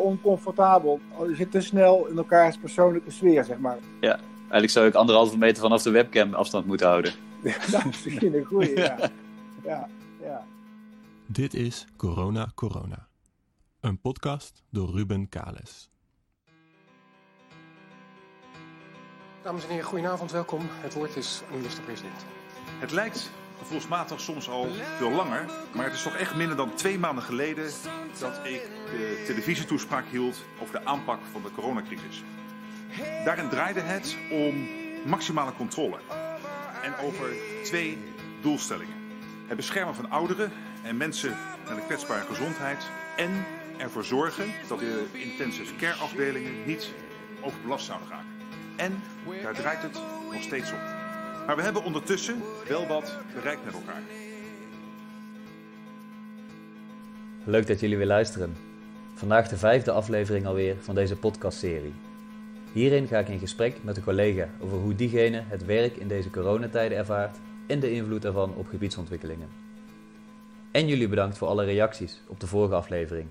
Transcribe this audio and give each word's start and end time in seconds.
oncomfortabel. 0.00 1.00
Je 1.28 1.34
zit 1.34 1.50
te 1.50 1.60
snel 1.60 2.06
in 2.06 2.16
elkaars 2.16 2.56
persoonlijke 2.56 3.10
sfeer, 3.10 3.44
zeg 3.44 3.58
maar. 3.58 3.78
Ja, 4.00 4.18
eigenlijk 4.40 4.70
zou 4.70 4.86
ik 4.86 4.94
anderhalve 4.94 5.38
meter 5.38 5.62
vanaf 5.62 5.82
de 5.82 5.90
webcam 5.90 6.34
afstand 6.34 6.66
moeten 6.66 6.86
houden. 6.86 7.12
Ja, 7.42 7.58
dat 7.70 7.84
is 7.84 8.04
misschien 8.04 8.34
een 8.34 8.44
goeie, 8.44 8.76
ja. 8.76 8.98
ja, 9.64 9.88
ja. 10.22 10.46
Dit 11.26 11.54
is 11.54 11.86
Corona 11.96 12.52
Corona. 12.54 13.08
Een 13.80 14.00
podcast 14.00 14.62
door 14.70 14.90
Ruben 14.90 15.28
Kales. 15.28 15.90
Dames 19.42 19.64
en 19.64 19.70
heren, 19.70 19.84
goedenavond, 19.84 20.32
welkom. 20.32 20.60
Het 20.62 20.94
woord 20.94 21.16
is 21.16 21.42
aan 21.50 21.56
minister-president. 21.56 22.24
Het 22.78 22.92
lijkt 22.92 23.30
gevoelsmatig 23.58 24.20
soms 24.20 24.48
al 24.48 24.68
veel 24.96 25.10
langer, 25.10 25.44
maar 25.72 25.84
het 25.84 25.94
is 25.94 26.02
toch 26.02 26.16
echt 26.16 26.34
minder 26.34 26.56
dan 26.56 26.74
twee 26.74 26.98
maanden 26.98 27.24
geleden 27.24 27.70
dat 28.18 28.40
ik 28.44 28.62
de 28.90 29.22
televisietoespraak 29.26 30.04
hield 30.10 30.44
over 30.62 30.80
de 30.80 30.86
aanpak 30.86 31.20
van 31.32 31.42
de 31.42 31.50
coronacrisis. 31.54 32.22
Daarin 33.24 33.48
draaide 33.48 33.80
het 33.80 34.16
om 34.30 34.68
maximale 35.06 35.52
controle 35.52 35.98
en 36.82 36.96
over 37.06 37.28
twee 37.64 37.98
doelstellingen. 38.40 38.94
Het 39.46 39.56
beschermen 39.56 39.94
van 39.94 40.10
ouderen 40.10 40.52
en 40.82 40.96
mensen 40.96 41.36
met 41.68 41.76
een 41.76 41.86
kwetsbare 41.86 42.26
gezondheid 42.26 42.84
en 43.16 43.44
ervoor 43.76 44.04
zorgen 44.04 44.52
dat 44.68 44.78
de 44.78 45.06
intensive 45.12 45.76
care 45.76 45.94
afdelingen 45.94 46.66
niet 46.66 46.92
overbelast 47.40 47.86
zouden 47.86 48.08
raken. 48.08 48.26
En 48.76 49.02
daar 49.42 49.54
draait 49.54 49.82
het 49.82 49.98
nog 50.32 50.42
steeds 50.42 50.72
op. 50.72 50.97
Maar 51.48 51.56
we 51.56 51.62
hebben 51.62 51.84
ondertussen 51.84 52.42
wel 52.68 52.86
wat 52.86 53.18
bereikt 53.34 53.64
met 53.64 53.74
elkaar. 53.74 54.02
Leuk 57.44 57.66
dat 57.66 57.80
jullie 57.80 57.96
weer 57.96 58.06
luisteren. 58.06 58.56
Vandaag 59.14 59.48
de 59.48 59.56
vijfde 59.56 59.90
aflevering 59.90 60.46
alweer 60.46 60.76
van 60.80 60.94
deze 60.94 61.16
podcastserie. 61.16 61.92
Hierin 62.72 63.06
ga 63.06 63.18
ik 63.18 63.28
in 63.28 63.38
gesprek 63.38 63.76
met 63.82 63.96
een 63.96 64.02
collega 64.02 64.48
over 64.60 64.78
hoe 64.78 64.94
diegene 64.94 65.42
het 65.46 65.64
werk 65.64 65.96
in 65.96 66.08
deze 66.08 66.30
coronatijden 66.30 66.98
ervaart 66.98 67.36
en 67.66 67.80
de 67.80 67.92
invloed 67.92 68.24
ervan 68.24 68.54
op 68.54 68.68
gebiedsontwikkelingen. 68.68 69.48
En 70.70 70.86
jullie 70.86 71.08
bedankt 71.08 71.38
voor 71.38 71.48
alle 71.48 71.64
reacties 71.64 72.20
op 72.26 72.40
de 72.40 72.46
vorige 72.46 72.74
aflevering. 72.74 73.28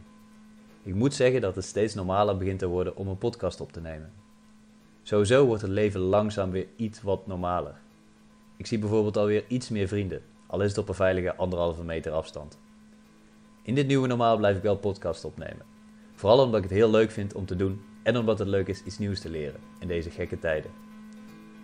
Ik 0.84 0.94
moet 0.94 1.14
zeggen 1.14 1.42
dat 1.42 1.56
het 1.56 1.66
steeds 1.66 1.94
normaler 1.94 2.38
begint 2.38 2.60
te 2.60 2.68
worden 2.68 2.96
om 2.96 3.08
een 3.08 3.18
podcast 3.18 3.62
op 3.62 3.72
te 3.72 3.82
nemen. 3.82 4.12
Sowieso 5.04 5.46
wordt 5.46 5.62
het 5.62 5.72
leven 5.72 6.00
langzaam 6.00 6.52
weer 6.52 6.68
iets 6.76 7.02
wat 7.02 7.28
normaler. 7.28 7.86
Ik 8.58 8.66
zie 8.66 8.80
bijvoorbeeld 8.80 9.18
alweer 9.18 9.44
iets 9.48 9.70
meer 9.70 9.88
vrienden, 9.88 10.22
al 10.48 10.62
is 10.62 10.70
het 10.70 10.78
op 10.78 10.90
een 10.90 10.96
veilige 10.96 11.36
anderhalve 11.36 11.84
meter 11.84 12.12
afstand. 12.12 12.60
In 13.62 13.76
dit 13.76 13.88
nieuwe 13.88 14.08
normaal 14.08 14.38
blijf 14.38 14.58
ik 14.58 14.64
wel 14.64 14.78
podcast 14.78 15.26
opnemen. 15.26 15.66
Vooral 16.14 16.44
omdat 16.44 16.58
ik 16.58 16.70
het 16.70 16.78
heel 16.78 16.90
leuk 16.90 17.12
vind 17.12 17.34
om 17.34 17.46
te 17.46 17.56
doen 17.56 17.82
en 18.04 18.18
omdat 18.18 18.40
het 18.40 18.48
leuk 18.48 18.68
is 18.68 18.84
iets 18.84 18.98
nieuws 18.98 19.20
te 19.20 19.30
leren 19.30 19.60
in 19.80 19.88
deze 19.88 20.10
gekke 20.10 20.40
tijden. 20.40 20.72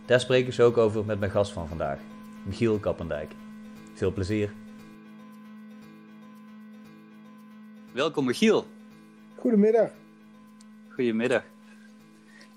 Daar 0.05 0.19
spreek 0.19 0.47
ik 0.47 0.53
zo 0.53 0.65
ook 0.65 0.77
over 0.77 1.05
met 1.05 1.19
mijn 1.19 1.31
gast 1.31 1.51
van 1.51 1.67
vandaag, 1.67 1.99
Michiel 2.43 2.79
Kappendijk. 2.79 3.31
Veel 3.93 4.13
plezier. 4.13 4.51
Welkom 7.91 8.25
Michiel. 8.25 8.65
Goedemiddag. 9.35 9.89
Goedemiddag. 10.89 11.43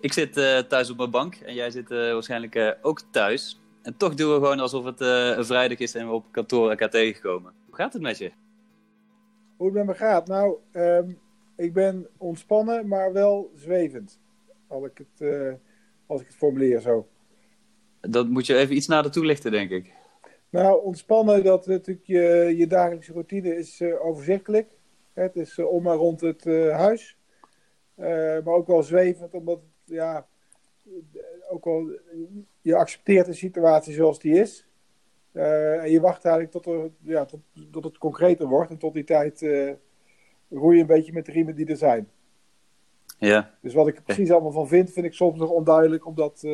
Ik 0.01 0.13
zit 0.13 0.37
uh, 0.37 0.59
thuis 0.59 0.91
op 0.91 0.97
mijn 0.97 1.11
bank 1.11 1.35
en 1.35 1.55
jij 1.55 1.71
zit 1.71 1.91
uh, 1.91 2.13
waarschijnlijk 2.13 2.55
uh, 2.55 2.71
ook 2.83 3.01
thuis. 3.11 3.59
En 3.87 3.97
toch 3.97 4.15
doen 4.15 4.29
we 4.29 4.35
gewoon 4.35 4.61
alsof 4.61 4.85
het 4.85 5.01
een 5.01 5.45
vrijdag 5.45 5.79
is 5.79 5.95
en 5.95 6.07
we 6.07 6.13
op 6.13 6.25
kantoor 6.31 6.71
elkaar 6.71 6.91
tegenkomen. 6.91 7.53
Hoe 7.67 7.75
gaat 7.75 7.93
het 7.93 8.03
met 8.03 8.19
je? 8.19 8.33
Hoe 9.57 9.67
het 9.67 9.75
met 9.75 9.87
me 9.87 9.95
gaat? 9.95 10.27
Nou, 10.27 10.57
um, 10.73 11.19
ik 11.57 11.73
ben 11.73 12.07
ontspannen, 12.17 12.89
maar 12.89 13.13
wel 13.13 13.51
zwevend. 13.55 14.21
Als 14.67 14.85
ik 14.85 14.99
het, 14.99 15.29
als 16.07 16.21
ik 16.21 16.27
het 16.27 16.37
formuleer 16.37 16.81
zo. 16.81 17.09
Dat 18.01 18.29
moet 18.29 18.47
je 18.47 18.57
even 18.57 18.77
iets 18.77 18.87
nader 18.87 19.11
toelichten, 19.11 19.51
denk 19.51 19.71
ik. 19.71 19.93
Nou, 20.51 20.83
ontspannen, 20.85 21.45
dat 21.45 21.67
natuurlijk 21.67 22.07
je, 22.07 22.55
je 22.57 22.67
dagelijkse 22.67 23.13
routine 23.13 23.57
is 23.57 23.83
overzichtelijk. 23.83 24.71
Het 25.13 25.37
is 25.37 25.59
om 25.59 25.83
maar 25.83 25.97
rond 25.97 26.21
het 26.21 26.45
huis. 26.71 27.17
maar 27.95 28.47
ook 28.47 28.67
wel 28.67 28.83
zwevend, 28.83 29.35
omdat 29.35 29.61
ja, 29.85 30.27
ook 31.49 31.67
al 31.67 31.91
je 32.67 32.77
accepteert 32.77 33.27
de 33.27 33.33
situatie 33.33 33.95
zoals 33.95 34.19
die 34.19 34.41
is. 34.41 34.67
Uh, 35.33 35.83
en 35.83 35.91
je 35.91 36.01
wacht 36.01 36.25
eigenlijk 36.25 36.55
tot, 36.55 36.67
er, 36.67 36.91
ja, 37.03 37.25
tot, 37.25 37.41
tot 37.71 37.85
het 37.85 37.99
concreter 37.99 38.47
wordt. 38.47 38.71
En 38.71 38.79
tot 38.79 38.95
die 38.95 39.05
tijd 39.05 39.43
uh, 39.43 39.73
roei 40.51 40.75
je 40.75 40.81
een 40.81 40.87
beetje 40.87 41.13
met 41.13 41.27
de 41.27 41.33
riemen 41.33 41.55
die 41.55 41.67
er 41.67 41.77
zijn. 41.77 42.11
Ja. 43.19 43.55
Dus 43.63 43.75
wat 43.75 43.89
ik 43.89 43.97
er 43.97 44.03
precies 44.03 44.31
allemaal 44.31 44.53
van 44.53 44.69
vind, 44.69 44.93
vind 44.93 45.07
ik 45.07 45.13
soms 45.13 45.39
nog 45.39 45.51
onduidelijk 45.51 46.07
om 46.07 46.15
dat 46.15 46.43
uh, 46.45 46.53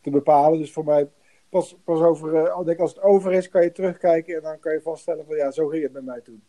te 0.00 0.10
bepalen. 0.10 0.58
Dus 0.58 0.72
voor 0.72 0.84
mij, 0.84 1.08
pas, 1.48 1.76
pas 1.84 2.00
over, 2.00 2.64
denk 2.64 2.78
als 2.78 2.94
het 2.94 3.02
over 3.02 3.32
is, 3.32 3.48
kan 3.48 3.62
je 3.62 3.72
terugkijken 3.72 4.36
en 4.36 4.42
dan 4.42 4.58
kan 4.58 4.72
je 4.72 4.80
vaststellen 4.80 5.24
van 5.26 5.36
ja, 5.36 5.50
zo 5.50 5.66
ging 5.66 5.82
het 5.82 5.92
met 5.92 6.04
mij 6.04 6.20
toen. 6.20 6.42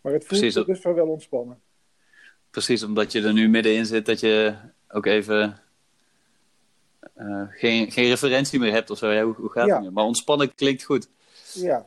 Maar 0.00 0.12
het 0.12 0.24
voelt 0.24 0.66
dus 0.66 0.82
wel 0.82 1.08
ontspannen 1.08 1.60
precies 2.52 2.82
omdat 2.82 3.12
je 3.12 3.22
er 3.22 3.32
nu 3.32 3.48
middenin 3.48 3.86
zit, 3.86 4.06
dat 4.06 4.20
je 4.20 4.54
ook 4.88 5.06
even 5.06 5.60
uh, 7.16 7.42
geen, 7.48 7.90
geen 7.90 8.08
referentie 8.08 8.58
meer 8.58 8.72
hebt 8.72 8.90
of 8.90 8.98
zo. 8.98 9.10
Ja, 9.10 9.24
hoe, 9.24 9.34
hoe 9.34 9.50
gaat 9.50 9.70
het 9.70 9.80
nu? 9.80 9.90
Maar 9.90 10.04
ontspannen 10.04 10.54
klinkt 10.54 10.82
goed. 10.82 11.08
Ja. 11.54 11.86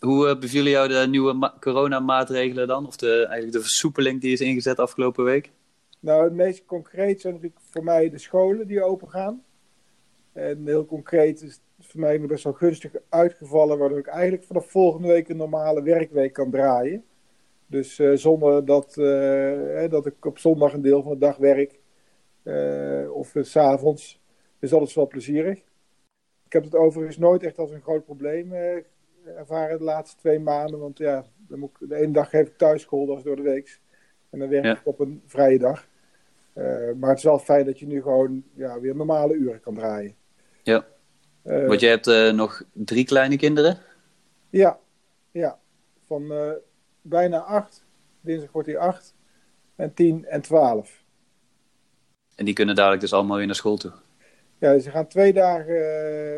Hoe 0.00 0.28
uh, 0.28 0.38
bevielen 0.38 0.70
jou 0.70 0.88
de 0.88 1.06
nieuwe 1.08 1.52
coronamaatregelen 1.60 2.66
dan? 2.66 2.86
Of 2.86 2.96
de, 2.96 3.16
eigenlijk 3.16 3.52
de 3.52 3.60
versoepeling 3.60 4.20
die 4.20 4.32
is 4.32 4.40
ingezet 4.40 4.78
afgelopen 4.78 5.24
week? 5.24 5.50
Nou, 6.00 6.24
het 6.24 6.32
meest 6.32 6.64
concreet 6.64 7.20
zijn 7.20 7.34
natuurlijk 7.34 7.60
voor 7.70 7.84
mij 7.84 8.10
de 8.10 8.18
scholen 8.18 8.66
die 8.66 8.82
open 8.82 9.08
gaan. 9.08 9.42
En 10.32 10.66
heel 10.66 10.86
concreet 10.86 11.42
is 11.42 11.50
het 11.50 11.86
voor 11.86 12.00
mij 12.00 12.20
best 12.20 12.44
wel 12.44 12.52
gunstig 12.52 12.92
uitgevallen, 13.08 13.78
waardoor 13.78 13.98
ik 13.98 14.06
eigenlijk 14.06 14.44
vanaf 14.44 14.70
volgende 14.70 15.08
week 15.08 15.28
een 15.28 15.36
normale 15.36 15.82
werkweek 15.82 16.32
kan 16.32 16.50
draaien. 16.50 17.04
Dus 17.66 17.98
uh, 17.98 18.16
zonder 18.16 18.64
dat, 18.64 18.96
uh, 18.98 19.90
dat 19.90 20.06
ik 20.06 20.24
op 20.24 20.38
zondag 20.38 20.72
een 20.72 20.82
deel 20.82 21.02
van 21.02 21.12
de 21.12 21.18
dag 21.18 21.36
werk. 21.36 21.80
Uh, 22.42 23.12
of 23.12 23.34
s 23.40 23.50
s'avonds. 23.50 24.21
Is 24.62 24.72
alles 24.72 24.94
wel 24.94 25.06
plezierig. 25.06 25.58
Ik 26.44 26.52
heb 26.52 26.64
het 26.64 26.74
overigens 26.74 27.18
nooit 27.18 27.42
echt 27.42 27.58
als 27.58 27.70
een 27.70 27.82
groot 27.82 28.04
probleem 28.04 28.52
ervaren 29.24 29.78
de 29.78 29.84
laatste 29.84 30.16
twee 30.16 30.38
maanden. 30.38 30.78
Want 30.78 30.98
ja, 30.98 31.24
dan 31.48 31.58
moet 31.58 31.70
ik, 31.80 31.88
de 31.88 31.96
ene 31.96 32.12
dag 32.12 32.30
geef 32.30 32.46
ik 32.46 32.56
thuisschool, 32.56 33.06
dat 33.06 33.16
is 33.16 33.22
door 33.22 33.36
de 33.36 33.42
week. 33.42 33.80
En 34.30 34.38
dan 34.38 34.48
werk 34.48 34.64
ja. 34.64 34.72
ik 34.72 34.86
op 34.86 35.00
een 35.00 35.22
vrije 35.26 35.58
dag. 35.58 35.86
maar 36.96 37.08
het 37.08 37.18
is 37.18 37.24
wel 37.24 37.38
fijn 37.38 37.66
dat 37.66 37.78
je 37.78 37.86
nu 37.86 38.02
gewoon 38.02 38.44
ja, 38.54 38.80
weer 38.80 38.96
normale 38.96 39.34
uren 39.34 39.60
kan 39.60 39.74
draaien. 39.74 40.14
Ja. 40.62 40.86
Want 41.42 41.80
je 41.80 41.86
hebt 41.86 42.34
nog 42.34 42.62
drie 42.72 43.04
kleine 43.04 43.36
kinderen? 43.36 43.78
Ja, 44.50 44.78
ja. 45.30 45.58
Van 46.04 46.32
bijna 47.02 47.38
acht. 47.38 47.84
Dinsdag 48.20 48.52
wordt 48.52 48.68
hij 48.68 48.78
acht. 48.78 49.14
En 49.76 49.94
tien 49.94 50.24
en 50.24 50.40
twaalf. 50.40 51.04
En 52.34 52.44
die 52.44 52.54
kunnen 52.54 52.74
dadelijk 52.74 53.00
dus 53.00 53.12
allemaal 53.12 53.36
weer 53.36 53.46
naar 53.46 53.54
school 53.54 53.76
toe? 53.76 53.92
Ja, 54.62 54.78
ze 54.78 54.90
gaan 54.90 55.06
twee 55.06 55.32
dagen, 55.32 55.74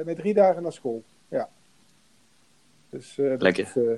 nee, 0.07 0.15
drie 0.15 0.35
dagen 0.35 0.63
naar 0.63 0.73
school. 0.73 1.05
Ja. 1.29 1.51
Dus, 2.91 3.19
uh, 3.19 3.35
Lekker. 3.39 3.65
Is, 3.65 3.77
uh, 3.77 3.93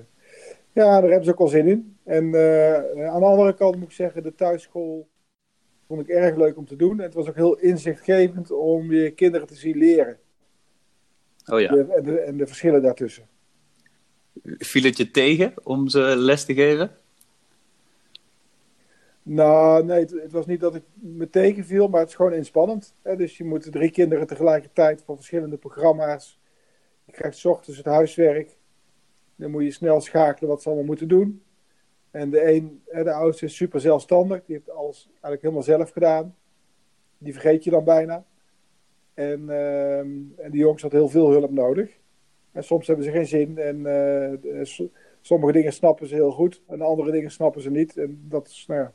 ja, 0.73 1.01
daar 1.01 1.11
hebben 1.11 1.25
ze 1.25 1.31
ook 1.31 1.41
al 1.41 1.49
zin 1.49 1.67
in. 1.67 1.97
En 2.05 2.25
uh, 2.25 2.75
aan 3.09 3.21
de 3.21 3.27
andere 3.27 3.55
kant 3.55 3.77
moet 3.77 3.85
ik 3.85 3.93
zeggen, 3.93 4.23
de 4.23 4.35
thuisschool 4.35 5.09
vond 5.87 6.01
ik 6.01 6.09
erg 6.09 6.37
leuk 6.37 6.57
om 6.57 6.67
te 6.67 6.77
doen. 6.77 6.99
En 6.99 7.05
het 7.05 7.15
was 7.15 7.29
ook 7.29 7.35
heel 7.35 7.59
inzichtgevend 7.59 8.51
om 8.51 8.93
je 8.93 9.11
kinderen 9.11 9.47
te 9.47 9.55
zien 9.55 9.77
leren. 9.77 10.19
Oh 11.45 11.61
ja. 11.61 11.73
De, 11.73 11.93
en, 11.97 12.05
de, 12.05 12.21
en 12.21 12.37
de 12.37 12.47
verschillen 12.47 12.83
daartussen. 12.83 13.27
Viel 14.43 14.83
het 14.83 14.97
je 14.97 15.11
tegen 15.11 15.53
om 15.63 15.89
ze 15.89 15.99
les 16.17 16.45
te 16.45 16.55
geven? 16.55 16.91
Nou, 19.29 19.85
nee, 19.85 20.01
het, 20.01 20.33
was 20.33 20.47
niet 20.47 20.61
dat 20.61 20.75
ik 20.75 20.83
me 20.95 21.31
tegenviel, 21.31 21.89
maar 21.89 22.01
het 22.01 22.09
is 22.09 22.15
gewoon 22.15 22.33
inspannend. 22.33 22.95
Hè? 23.03 23.17
Dus 23.17 23.37
je 23.37 23.45
moet 23.45 23.73
drie 23.73 23.91
kinderen 23.91 24.27
tegelijkertijd 24.27 25.03
van 25.03 25.17
verschillende 25.17 25.57
programma's. 25.57 26.41
Je 27.05 27.13
krijgt 27.13 27.37
s 27.37 27.45
ochtends 27.45 27.79
het 27.79 27.87
huiswerk. 27.87 28.57
Dan 29.37 29.51
moet 29.51 29.63
je 29.63 29.71
snel 29.71 30.01
schakelen 30.01 30.51
wat 30.51 30.63
ze 30.63 30.69
allemaal 30.69 30.87
moeten 30.87 31.09
doen. 31.09 31.43
En 32.11 32.31
de 32.31 32.53
een, 32.53 32.83
de 32.85 33.13
oudste 33.13 33.45
is 33.45 33.57
super 33.57 33.81
zelfstandig. 33.81 34.45
Die 34.45 34.55
heeft 34.55 34.71
alles 34.71 35.09
eigenlijk 35.11 35.43
helemaal 35.43 35.63
zelf 35.63 35.91
gedaan. 35.91 36.37
Die 37.19 37.33
vergeet 37.33 37.65
je 37.65 37.71
dan 37.71 37.85
bijna. 37.85 38.25
En, 39.15 39.41
uh, 39.49 39.99
en 39.99 40.51
die 40.51 40.61
jongens 40.61 40.83
had 40.83 40.93
heel 40.93 41.09
veel 41.09 41.31
hulp 41.31 41.51
nodig. 41.51 41.99
En 42.53 42.65
soms 42.65 42.87
hebben 42.87 43.05
ze 43.05 43.11
geen 43.11 43.27
zin. 43.27 43.59
En 43.59 43.79
uh, 44.47 44.65
sommige 45.21 45.53
dingen 45.53 45.73
snappen 45.73 46.07
ze 46.07 46.15
heel 46.15 46.33
goed. 46.33 46.63
En 46.67 46.81
andere 46.81 47.11
dingen 47.11 47.31
snappen 47.31 47.63
ze 47.63 47.71
niet. 47.71 47.97
En 47.97 48.25
dat 48.29 48.47
is, 48.49 48.65
nou 48.69 48.81
ja. 48.81 48.93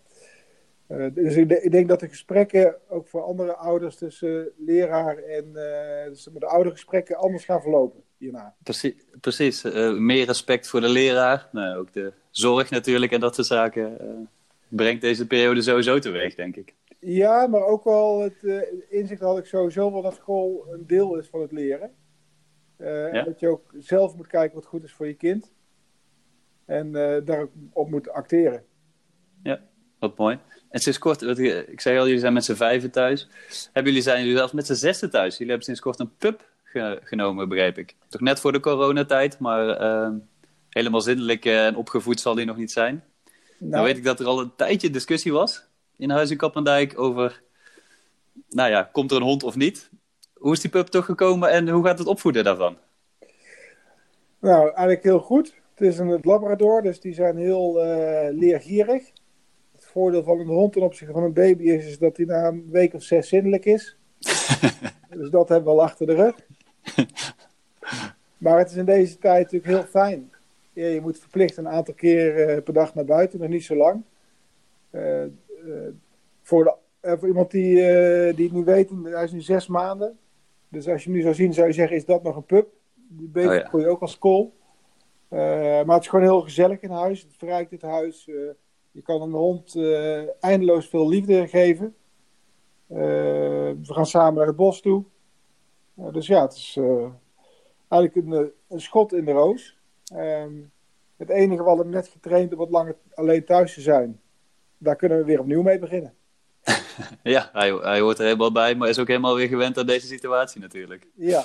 Uh, 0.92 1.06
dus 1.14 1.36
ik, 1.36 1.52
ik, 1.52 1.72
denk 1.72 1.88
dat 1.88 2.00
de 2.00 2.08
gesprekken 2.08 2.76
ook 2.90 3.08
voor 3.08 3.24
andere 3.24 3.56
ouders 3.56 3.96
tussen 3.96 4.52
leraar 4.58 5.18
en 5.18 5.46
uh, 5.46 6.06
dus 6.06 6.30
de 6.34 6.46
oude 6.46 6.70
gesprekken 6.72 7.16
anders 7.16 7.46
gaan 7.46 7.62
verlopen 7.62 8.04
hierna. 8.18 8.56
Precies, 8.64 8.94
precies. 9.22 9.64
meer 9.98 10.26
respect 10.26 10.68
voor 10.68 10.82
de 10.82 10.90
leraar. 10.90 11.50
Nou, 11.52 11.78
ook 11.78 11.94
de 11.94 12.14
zorg 12.30 12.70
natuurlijk 12.70 13.12
en 13.12 13.20
dat 13.20 13.36
soort 13.36 13.48
zaken. 13.48 14.30
brengt 14.68 15.02
deze 15.02 15.28
periode 15.28 15.62
sowieso 15.62 16.00
teweeg, 16.00 16.36
denk 16.36 16.56
ik. 16.56 16.76
Ja, 17.00 17.48
maar 17.48 17.64
ook 17.64 17.84
wel 17.84 18.22
het 18.22 18.68
inzicht 18.90 19.22
had 19.22 19.38
ik 19.38 19.46
sowieso 19.46 19.92
wel 19.92 20.02
dat 20.02 20.16
school 20.16 20.68
een 20.72 20.88
deel 20.88 21.16
is 21.16 21.28
van 21.28 21.42
het 21.42 21.52
leren. 21.52 21.92
Ja? 22.78 23.24
Dat 23.24 23.40
je 23.40 23.48
ook 23.48 23.74
zelf 23.78 24.16
moet 24.16 24.28
kijken 24.28 24.56
wat 24.56 24.66
goed 24.66 24.84
is 24.84 24.94
voor 24.94 25.08
je 25.08 25.14
kind. 25.14 25.52
En 26.66 26.92
daarop 27.26 27.90
moet 27.90 28.10
acteren. 28.10 28.64
Ja, 29.44 29.62
wat 30.02 30.18
mooi. 30.18 30.40
En 30.70 30.80
sinds 30.80 30.98
kort, 30.98 31.22
ik 31.22 31.82
zei 31.82 31.98
al, 31.98 32.06
jullie 32.06 32.20
zijn 32.20 32.34
met 32.34 32.46
z'n 32.46 32.54
vijven 32.54 32.92
thuis. 32.92 33.28
Hebben 33.74 33.92
jullie 33.92 34.08
zijn 34.08 34.20
jullie 34.20 34.38
zelfs 34.38 34.54
met 34.54 34.66
z'n 34.66 34.74
zesde 34.74 35.10
thuis? 35.10 35.32
Jullie 35.32 35.48
hebben 35.48 35.66
sinds 35.66 35.82
kort 35.82 36.00
een 36.00 36.16
pub 36.18 36.50
ge 36.64 37.00
genomen, 37.04 37.50
begrijp 37.50 37.78
ik. 37.78 37.96
Toch 38.10 38.22
net 38.22 38.40
voor 38.40 38.52
de 38.52 38.60
coronatijd, 38.60 39.40
maar 39.40 39.70
ehm, 39.70 40.14
helemaal 40.70 41.02
zindelijk 41.02 41.46
en 41.46 41.76
opgevoed 41.76 42.20
zal 42.20 42.36
die 42.36 42.46
nog 42.46 42.58
niet 42.58 42.72
zijn. 42.72 43.04
Nou, 43.58 43.72
nou 43.72 43.86
weet 43.86 43.98
ik 43.98 44.04
dat 44.04 44.20
er 44.20 44.26
al 44.26 44.40
een 44.40 44.56
tijdje 44.56 44.90
discussie 44.90 45.34
was 45.34 45.70
in 46.02 46.10
Huis 46.10 46.32
in 46.32 46.38
Kappendijk 46.38 47.00
over, 47.00 47.42
nou 48.50 48.70
ja, 48.70 48.84
komt 48.84 49.12
er 49.12 49.18
een 49.18 49.24
hond 49.24 49.44
of 49.44 49.56
niet? 49.56 49.90
Hoe 50.34 50.54
is 50.54 50.60
die 50.60 50.70
pup 50.70 50.88
toch 50.88 51.06
gekomen 51.06 51.50
en 51.50 51.70
hoe 51.70 51.86
gaat 51.86 52.00
het 52.00 52.08
opvoeden 52.08 52.44
daarvan? 52.44 52.78
Nou, 54.40 54.64
eigenlijk 54.64 55.04
heel 55.04 55.20
goed. 55.20 55.54
Het 55.76 55.88
is 55.88 55.98
een 55.98 56.20
Labrador, 56.22 56.82
dus 56.82 57.00
die 57.00 57.14
zijn 57.14 57.38
heel 57.38 57.86
uh, 57.86 58.40
leergierig. 58.40 59.12
Het 59.92 60.00
voordeel 60.00 60.24
van 60.24 60.40
een 60.40 60.48
hond 60.48 60.74
ten 60.74 60.82
opzichte 60.82 61.14
van 61.14 61.24
een 61.24 61.34
baby 61.34 61.64
is, 61.64 61.86
is 61.86 61.98
dat 61.98 62.18
hij 62.18 62.26
na 62.26 62.48
een 62.48 62.70
week 62.70 62.94
of 62.94 63.04
zes 63.04 63.28
zindelijk 63.28 63.66
is. 63.66 63.98
dus 65.10 65.30
dat 65.30 65.50
hebben 65.50 65.74
we 65.74 65.80
al 65.80 65.84
achter 65.84 66.06
de 66.06 66.14
rug. 66.14 66.36
maar 68.38 68.58
het 68.58 68.70
is 68.70 68.76
in 68.76 68.86
deze 68.86 69.18
tijd 69.18 69.44
natuurlijk 69.44 69.72
heel 69.72 70.02
fijn. 70.02 70.32
Ja, 70.74 70.88
je 70.88 71.02
moet 71.02 71.20
verplicht 71.20 71.58
een 71.58 71.70
aantal 71.70 71.94
keer 71.94 72.50
uh, 72.56 72.64
per 72.64 72.74
dag 72.74 72.96
naar 72.96 73.06
buiten, 73.06 73.40
nog 73.40 73.50
niet 73.50 73.64
zo 73.64 73.76
lang. 73.76 74.04
Uh, 74.92 75.24
voor, 76.42 76.64
de, 76.64 76.76
voor 77.18 77.28
iemand 77.28 77.52
die, 77.52 77.76
die 78.34 78.46
het 78.46 78.52
niet 78.52 78.66
weet, 78.66 78.90
hij 79.04 79.24
is 79.24 79.32
nu 79.32 79.42
zes 79.42 79.68
maanden. 79.68 80.18
Dus 80.68 80.88
als 80.88 81.04
je 81.04 81.10
nu 81.10 81.22
zou 81.22 81.34
zien, 81.34 81.54
zou 81.54 81.68
je 81.68 81.74
zeggen, 81.74 81.96
is 81.96 82.06
dat 82.06 82.24
nog 82.24 82.36
een 82.36 82.46
pup? 82.46 82.68
Die 83.08 83.28
baby 83.28 83.48
oh, 83.48 83.54
ja. 83.54 83.80
je 83.80 83.88
ook 83.88 84.02
als 84.02 84.18
kool. 84.18 84.54
Uh, 85.30 85.40
maar 85.84 85.96
het 85.96 86.04
is 86.04 86.08
gewoon 86.08 86.26
heel 86.26 86.42
gezellig 86.42 86.82
in 86.82 86.92
huis. 86.92 87.22
Het 87.22 87.36
verrijkt 87.38 87.72
het 87.72 87.82
huis. 87.82 88.28
Uh, 88.28 88.52
je 88.92 89.02
kan 89.02 89.22
een 89.22 89.32
hond 89.32 89.76
uh, 89.76 90.44
eindeloos 90.44 90.88
veel 90.88 91.08
liefde 91.08 91.48
geven. 91.48 91.96
we 92.88 93.78
gaan 93.84 94.06
samen 94.06 94.34
naar 94.34 94.48
het 94.48 94.56
bos 94.56 94.82
toe. 94.82 95.04
dus 95.94 96.28
ja, 96.28 96.42
het 96.42 96.54
is 96.54 96.80
eigenlijk 97.88 98.16
een, 98.16 98.52
een, 98.68 98.82
schot 98.82 99.14
in 99.14 99.26
de 99.26 99.32
roos. 99.32 99.78
Ehm, 100.16 100.54
het 101.18 101.30
enige 101.30 101.64
wat 101.64 101.78
hem 101.78 101.90
net 101.90 102.08
getraind 102.08 102.52
om 102.52 102.58
wat 102.58 102.70
langer 102.70 102.96
alleen 103.14 103.46
thuis 103.46 103.74
te 103.74 103.82
zijn. 103.82 104.22
Daar 104.78 104.96
kunnen 104.96 105.18
we 105.18 105.24
weer 105.24 105.40
opnieuw 105.40 105.62
mee 105.62 105.80
beginnen. 105.80 106.14
ja, 107.24 107.50
hij, 107.54 107.72
hij 107.72 108.00
hoort 108.00 108.18
er 108.18 108.26
helemaal 108.26 108.52
bij, 108.52 108.76
maar 108.76 108.90
is 108.90 109.00
ook 109.00 109.08
helemaal 109.08 109.36
weer 109.36 109.48
gewend 109.48 109.78
aan 109.78 109.86
deze 109.86 110.08
situatie 110.08 110.62
natuurlijk. 110.62 111.08
Ja, 111.16 111.44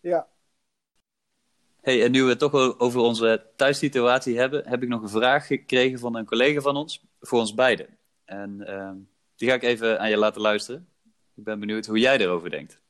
ja. 0.00 0.26
Hey, 1.84 2.04
en 2.04 2.10
nu 2.10 2.22
we 2.22 2.28
het 2.28 2.38
toch 2.38 2.78
over 2.78 3.00
onze 3.00 3.46
thuissituatie 3.56 4.38
hebben, 4.38 4.68
heb 4.68 4.82
ik 4.82 4.88
nog 4.88 5.02
een 5.02 5.08
vraag 5.08 5.46
gekregen 5.46 5.98
van 5.98 6.16
een 6.16 6.24
collega 6.24 6.60
van 6.60 6.76
ons, 6.76 7.04
voor 7.20 7.38
ons 7.38 7.54
beiden. 7.54 7.86
En 8.24 8.64
uh, 8.68 8.90
die 9.36 9.48
ga 9.48 9.54
ik 9.54 9.62
even 9.62 10.00
aan 10.00 10.10
je 10.10 10.16
laten 10.16 10.40
luisteren. 10.40 10.88
Ik 11.34 11.44
ben 11.44 11.60
benieuwd 11.60 11.86
hoe 11.86 11.98
jij 11.98 12.18
erover 12.18 12.50
denkt. 12.50 12.80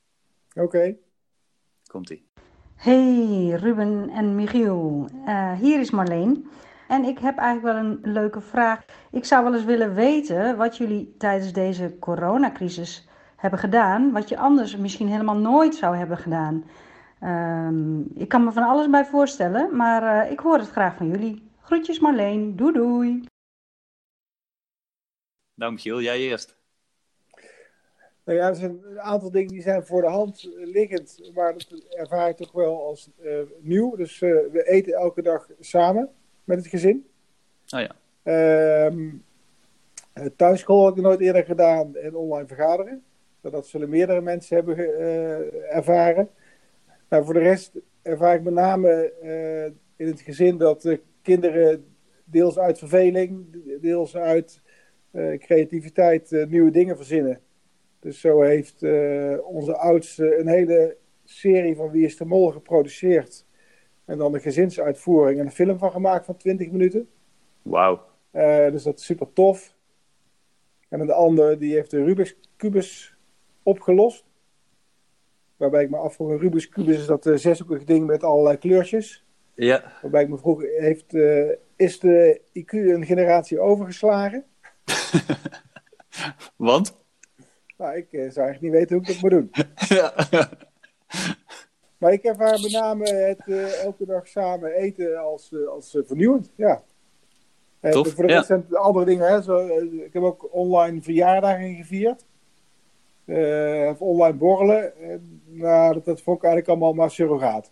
Oké. 0.53 0.61
Okay. 0.65 0.97
Komt-ie. 1.87 2.25
Hey 2.75 3.49
Ruben 3.49 4.09
en 4.09 4.35
Michiel, 4.35 5.09
uh, 5.27 5.51
hier 5.53 5.79
is 5.79 5.91
Marleen. 5.91 6.49
En 6.87 7.03
ik 7.03 7.19
heb 7.19 7.37
eigenlijk 7.37 7.77
wel 7.77 7.85
een 7.85 8.13
leuke 8.13 8.41
vraag. 8.41 8.85
Ik 9.11 9.25
zou 9.25 9.43
wel 9.43 9.53
eens 9.53 9.65
willen 9.65 9.93
weten 9.93 10.57
wat 10.57 10.77
jullie 10.77 11.15
tijdens 11.17 11.53
deze 11.53 11.95
coronacrisis 11.99 13.07
hebben 13.35 13.59
gedaan, 13.59 14.11
wat 14.11 14.29
je 14.29 14.37
anders 14.37 14.77
misschien 14.77 15.07
helemaal 15.07 15.37
nooit 15.37 15.75
zou 15.75 15.95
hebben 15.95 16.17
gedaan. 16.17 16.63
Um, 17.25 18.11
ik 18.15 18.29
kan 18.29 18.43
me 18.43 18.51
van 18.51 18.63
alles 18.63 18.89
bij 18.89 19.05
voorstellen, 19.05 19.75
maar 19.75 20.25
uh, 20.25 20.31
ik 20.31 20.39
hoor 20.39 20.57
het 20.57 20.69
graag 20.69 20.95
van 20.95 21.07
jullie. 21.07 21.51
Groetjes 21.61 21.99
Marleen, 21.99 22.55
doei 22.55 22.73
doei. 22.73 23.23
Nou 25.53 25.71
Michiel, 25.71 26.01
jij 26.01 26.19
eerst. 26.19 26.57
Nou 28.23 28.37
ja, 28.37 28.47
er 28.47 28.55
zijn 28.55 28.79
een 28.83 28.99
aantal 28.99 29.31
dingen 29.31 29.51
die 29.51 29.61
zijn 29.61 29.85
voor 29.85 30.01
de 30.01 30.07
hand 30.07 30.49
liggend, 30.55 31.31
maar 31.33 31.53
dat 31.53 31.85
ervaar 31.89 32.29
ik 32.29 32.37
toch 32.37 32.51
wel 32.51 32.85
als 32.85 33.09
uh, 33.21 33.39
nieuw. 33.59 33.95
Dus 33.95 34.21
uh, 34.21 34.51
we 34.51 34.67
eten 34.67 34.93
elke 34.93 35.21
dag 35.21 35.49
samen 35.59 36.09
met 36.43 36.57
het 36.57 36.67
gezin. 36.67 37.07
Oh 37.69 37.79
ja. 37.79 37.95
Uh, 38.23 39.15
thuisschool 40.35 40.85
heb 40.85 40.95
ik 40.95 41.03
nooit 41.03 41.19
eerder 41.19 41.43
gedaan 41.43 41.95
en 41.95 42.15
online 42.15 42.47
vergaderen. 42.47 43.03
Dat 43.41 43.67
zullen 43.67 43.89
meerdere 43.89 44.21
mensen 44.21 44.55
hebben 44.55 44.77
uh, 44.77 45.75
ervaren. 45.75 46.29
Maar 47.15 47.25
voor 47.25 47.33
de 47.33 47.39
rest 47.39 47.71
ervaar 48.01 48.35
ik 48.35 48.43
met 48.43 48.53
name 48.53 49.13
uh, 49.23 49.65
in 49.95 50.07
het 50.07 50.21
gezin 50.21 50.57
dat 50.57 50.81
de 50.81 51.01
kinderen 51.21 51.95
deels 52.23 52.59
uit 52.59 52.79
verveling, 52.79 53.45
deels 53.81 54.15
uit 54.15 54.61
uh, 55.11 55.37
creativiteit 55.37 56.45
nieuwe 56.49 56.71
dingen 56.71 56.95
verzinnen. 56.95 57.39
Dus 57.99 58.19
zo 58.19 58.41
heeft 58.41 58.83
onze 59.43 59.77
oudste 59.77 60.39
een 60.39 60.47
hele 60.47 60.97
serie 61.23 61.75
van 61.75 61.91
Wie 61.91 62.05
is 62.05 62.17
de 62.17 62.25
Mol 62.25 62.51
geproduceerd. 62.51 63.45
En 64.05 64.17
dan 64.17 64.33
een 64.33 64.41
gezinsuitvoering 64.41 65.39
en 65.39 65.45
een 65.45 65.51
film 65.51 65.77
van 65.77 65.91
gemaakt 65.91 66.25
van 66.25 66.37
20 66.37 66.71
minuten. 66.71 67.09
Wauw. 67.61 68.01
Uh, 68.31 68.71
dus 68.71 68.83
dat 68.83 68.99
is 68.99 69.05
super 69.05 69.33
tof. 69.33 69.75
En 70.89 71.05
de 71.05 71.13
andere 71.13 71.57
die 71.57 71.73
heeft 71.73 71.91
de 71.91 72.03
Rubik's 72.03 72.37
Kubus 72.55 73.17
opgelost. 73.63 74.25
Waarbij 75.57 75.83
ik 75.83 75.89
me 75.89 75.97
afvroeg, 75.97 76.29
een 76.29 76.39
Rubik's 76.39 76.69
Kubus 76.69 76.97
is 76.97 77.05
dat 77.05 77.25
uh, 77.25 77.37
zeshoekig 77.37 77.83
ding 77.83 78.05
met 78.05 78.23
allerlei 78.23 78.57
kleurtjes. 78.57 79.25
Ja. 79.53 79.93
Waarbij 80.01 80.23
ik 80.23 80.29
me 80.29 80.37
vroeg, 80.37 80.61
heeft, 80.61 81.13
uh, 81.13 81.51
is 81.75 81.99
de 81.99 82.41
IQ 82.59 82.71
een 82.71 83.05
generatie 83.05 83.59
overgeslagen? 83.59 84.45
Want? 86.55 86.95
Nou, 87.77 87.95
ik 87.95 88.07
zou 88.11 88.21
eigenlijk 88.21 88.61
niet 88.61 88.71
weten 88.71 88.95
hoe 88.95 89.05
ik 89.05 89.07
dat 89.07 89.21
moet 89.21 89.31
doen. 89.31 89.51
ja. 89.97 90.13
Maar 91.97 92.13
ik 92.13 92.23
ervaar 92.23 92.61
met 92.61 92.71
name 92.71 93.09
het 93.09 93.41
uh, 93.45 93.83
elke 93.83 94.05
dag 94.05 94.27
samen 94.27 94.71
eten 94.71 95.17
als, 95.17 95.53
als 95.67 95.97
vernieuwend. 96.05 96.51
Ja. 96.55 96.83
Tof, 97.81 98.13
voor 98.13 98.27
de 98.27 98.33
rest 98.33 98.45
zijn 98.45 98.65
het 98.69 98.77
andere 98.77 99.05
dingen. 99.05 99.27
Hè, 99.27 99.41
zo, 99.41 99.67
ik 100.05 100.13
heb 100.13 100.23
ook 100.23 100.53
online 100.53 101.01
verjaardagen 101.01 101.75
gevierd. 101.75 102.25
Of 103.89 104.01
online 104.01 104.37
borrelen. 104.37 104.93
nou, 105.45 105.93
dat, 105.93 106.05
dat 106.05 106.21
vond 106.21 106.37
ik 106.37 106.43
eigenlijk 106.43 106.71
allemaal 106.71 106.93
maar 106.93 107.11
surrogaat. 107.11 107.71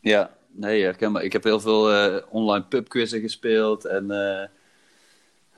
Ja, 0.00 0.30
nee, 0.48 0.88
ik 1.20 1.32
heb 1.32 1.44
heel 1.44 1.60
veel 1.60 2.20
online 2.30 2.64
pubquizzen 2.64 3.20
gespeeld. 3.20 3.84
En 3.84 4.10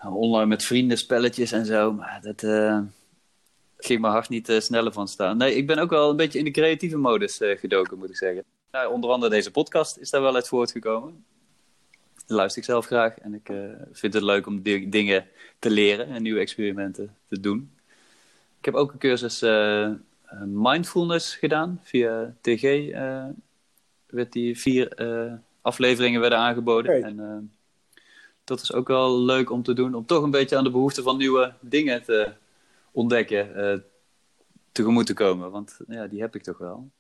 online 0.03 0.47
met 0.47 0.65
vrienden 0.65 0.99
spelletjes 0.99 1.53
en 1.53 1.67
zo. 1.67 1.93
Maar 1.93 2.21
dat 2.23 2.41
ging 3.77 4.01
mijn 4.01 4.13
hart 4.13 4.29
niet 4.29 4.57
sneller 4.59 4.93
van 4.93 5.09
staan. 5.09 5.37
Nee, 5.37 5.55
ik 5.55 5.67
ben 5.67 5.79
ook 5.79 5.91
wel 5.91 6.11
een 6.11 6.17
beetje 6.17 6.39
in 6.39 6.45
de 6.45 6.51
creatieve 6.51 6.97
modus 6.97 7.41
gedoken, 7.41 7.99
moet 7.99 8.11
ik 8.11 8.17
zeggen. 8.17 8.45
Nou, 8.73 8.93
onder 8.93 9.11
andere 9.11 9.31
deze 9.31 9.51
podcast 9.51 9.97
is 9.99 10.11
daar 10.11 10.23
wel 10.23 10.35
uit 10.35 10.49
voortgekomen. 10.49 11.25
Dat 12.27 12.37
luister 12.37 12.59
ik 12.59 12.69
zelf 12.69 12.87
graag 12.87 13.19
en 13.19 13.35
ik 13.35 13.51
vind 13.93 14.15
het 14.15 14.23
leuk 14.23 14.47
om 14.47 14.63
dingen 14.91 15.27
te 15.59 15.71
leren 15.71 16.07
en 16.07 16.23
nieuwe 16.23 16.41
experimenten 16.41 17.17
te 17.27 17.41
doen. 17.41 17.78
Ik 18.59 18.65
heb 18.65 18.75
ook 18.75 18.93
een 18.93 18.99
cursus 18.99 19.41
mindfulness 20.45 21.37
gedaan 21.37 21.81
via 21.83 22.35
TG. 22.41 22.63
werd 24.07 24.33
die 24.33 24.59
vier 24.59 24.93
afleveringen 25.63 26.21
werden 26.21 26.39
aangeboden. 26.39 27.05
En 27.05 27.51
dat 28.45 28.61
is 28.61 28.73
ook 28.73 28.89
wel 28.89 29.21
leuk 29.21 29.51
om 29.51 29.63
te 29.63 29.73
doen, 29.73 29.95
om 29.95 30.07
toch 30.07 30.23
een 30.23 30.31
beetje 30.31 30.57
aan 30.57 30.65
de 30.65 30.71
behoefte 30.71 31.03
van 31.03 31.17
nieuwe 31.17 31.53
dingen 31.61 32.03
te 32.03 32.33
ontdekken, 32.91 33.85
tegemoet 34.73 35.07
te 35.07 35.15
komen. 35.15 35.51
Want 35.51 35.79
ja, 35.89 36.07
die 36.07 36.21
heb 36.21 36.35
ik 36.35 36.43
toch 36.43 36.59
wel. 36.59 36.91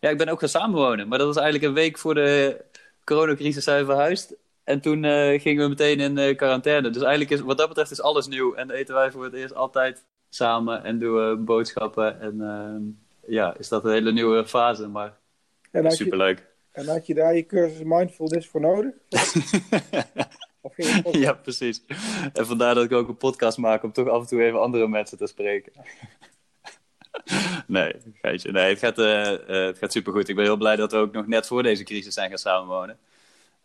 Ja, 0.00 0.08
ik 0.08 0.18
ben 0.18 0.28
ook 0.28 0.38
gaan 0.38 0.48
samenwonen. 0.48 1.08
Maar 1.08 1.18
dat 1.18 1.26
was 1.26 1.36
eigenlijk 1.36 1.66
een 1.66 1.82
week 1.82 1.98
voor 1.98 2.14
de 2.14 2.60
coronacrisis 3.04 3.64
zijn 3.64 3.78
we 3.78 3.84
verhuisd. 3.84 4.34
En 4.64 4.80
toen 4.80 5.02
uh, 5.02 5.40
gingen 5.40 5.62
we 5.62 5.68
meteen 5.68 6.00
in 6.00 6.18
uh, 6.18 6.36
quarantaine. 6.36 6.90
Dus 6.90 7.02
eigenlijk 7.02 7.30
is 7.30 7.40
wat 7.40 7.58
dat 7.58 7.68
betreft 7.68 7.90
is 7.90 8.00
alles 8.00 8.26
nieuw. 8.26 8.54
En 8.54 8.70
eten 8.70 8.94
wij 8.94 9.10
voor 9.10 9.24
het 9.24 9.34
eerst 9.34 9.54
altijd 9.54 10.04
samen 10.28 10.84
en 10.84 10.98
doen 10.98 11.14
we 11.14 11.36
boodschappen. 11.36 12.20
En 12.20 12.40
ehm, 12.40 12.82
ja, 13.32 13.56
is 13.58 13.68
dat 13.68 13.84
een 13.84 13.92
hele 13.92 14.12
nieuwe 14.12 14.46
fase. 14.46 14.88
Maar 14.88 15.16
superleuk. 15.72 16.46
en 16.72 16.86
had 16.86 17.06
je 17.06 17.14
daar 17.14 17.34
je 17.34 17.46
cursus 17.46 17.82
mindfulness 17.84 18.48
voor 18.48 18.60
nodig? 18.60 18.94
ja, 21.24 21.32
precies. 21.32 21.82
En 22.32 22.46
vandaar 22.46 22.74
dat 22.74 22.84
ik 22.84 22.92
ook 22.92 23.08
een 23.08 23.16
podcast 23.16 23.58
maak 23.58 23.82
om 23.82 23.92
toch 23.92 24.08
af 24.08 24.20
en 24.20 24.26
toe 24.26 24.42
even 24.42 24.60
andere 24.60 24.88
mensen 24.88 25.18
te 25.18 25.26
spreken. 25.26 25.72
nee, 27.66 27.94
Nee, 28.42 28.68
het 28.68 28.78
gaat, 28.78 28.98
uh, 28.98 29.32
uh, 29.32 29.38
het 29.46 29.78
gaat 29.78 29.92
supergoed. 29.92 30.28
Ik 30.28 30.34
ben 30.34 30.44
heel 30.44 30.56
blij 30.56 30.76
dat 30.76 30.92
we 30.92 30.98
ook 30.98 31.12
nog 31.12 31.26
net 31.26 31.46
voor 31.46 31.62
deze 31.62 31.84
crisis 31.84 32.14
zijn 32.14 32.28
gaan 32.28 32.38
samenwonen. 32.38 32.98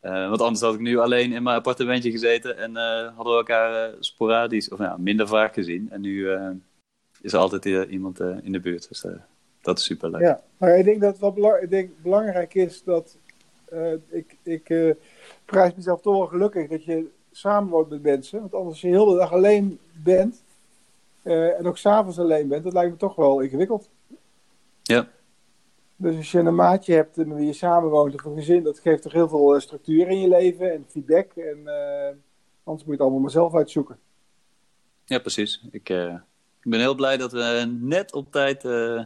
Uh, 0.03 0.29
want 0.29 0.41
anders 0.41 0.62
had 0.62 0.74
ik 0.74 0.79
nu 0.79 0.98
alleen 0.98 1.31
in 1.33 1.43
mijn 1.43 1.55
appartementje 1.55 2.12
gezeten 2.12 2.57
en 2.57 2.72
uh, 2.72 3.15
hadden 3.15 3.33
we 3.33 3.39
elkaar 3.39 3.89
uh, 3.89 3.95
sporadisch, 4.00 4.69
of 4.69 4.79
nou, 4.79 5.01
minder 5.01 5.27
vaak 5.27 5.53
gezien. 5.53 5.88
En 5.91 6.01
nu 6.01 6.29
is 7.22 7.33
er 7.33 7.39
altijd 7.39 7.65
iemand 7.89 8.19
in 8.19 8.51
de 8.51 8.60
buurt. 8.60 8.88
Dus 8.89 9.05
dat 9.62 9.77
is 9.77 9.83
super 9.83 10.10
leuk. 10.10 10.22
Ja, 10.22 10.41
maar 10.57 10.77
ik 10.77 10.86
denk 10.86 11.01
dat 11.01 11.19
wat 11.19 11.33
belang, 11.33 11.62
ik 11.62 11.69
denk 11.69 11.89
belangrijk 12.01 12.53
is 12.53 12.83
dat 12.83 13.17
ik, 14.10 14.38
ik 14.43 14.95
prijs 15.45 15.75
mezelf 15.75 16.01
toch 16.01 16.17
wel 16.17 16.27
gelukkig 16.27 16.69
dat 16.69 16.83
je 16.83 17.10
samen 17.31 17.69
woont 17.69 17.89
met 17.89 18.03
mensen. 18.03 18.39
Want 18.39 18.53
anders 18.53 18.72
als 18.72 18.81
je 18.81 18.88
heel 18.88 19.10
de 19.10 19.17
dag 19.17 19.31
alleen 19.31 19.79
bent 20.03 20.43
en 21.24 21.65
ook 21.65 21.77
s'avonds 21.77 22.19
alleen 22.19 22.48
bent, 22.48 22.63
dat 22.63 22.74
lijkt 22.74 22.91
me 22.91 22.98
toch 22.98 23.15
wel 23.15 23.39
ingewikkeld. 23.39 23.89
Ja. 24.81 25.07
Dus 26.03 26.15
als 26.15 26.31
je 26.31 26.39
een 26.39 26.55
maatje 26.55 26.93
hebt 26.93 27.15
met 27.15 27.27
wie 27.27 27.45
je 27.45 27.53
samenwoont 27.53 28.13
of 28.13 28.24
een 28.24 28.36
gezin, 28.36 28.63
dat 28.63 28.79
geeft 28.79 29.01
toch 29.01 29.12
heel 29.12 29.29
veel 29.29 29.60
structuur 29.60 30.07
in 30.07 30.22
je 30.22 30.27
leven 30.27 30.74
en 30.74 30.86
feedback. 30.88 31.31
En 31.31 31.57
uh, 31.57 32.07
anders 32.63 32.63
moet 32.63 32.86
je 32.86 32.91
het 32.91 33.00
allemaal 33.00 33.19
maar 33.19 33.29
zelf 33.29 33.55
uitzoeken. 33.55 34.00
Ja, 35.05 35.19
precies. 35.19 35.63
Ik, 35.72 35.89
uh, 35.89 36.13
ik 36.62 36.69
ben 36.69 36.79
heel 36.79 36.95
blij 36.95 37.17
dat 37.17 37.31
we 37.31 37.77
net 37.79 38.13
op 38.13 38.31
tijd 38.31 38.63
uh, 38.63 39.03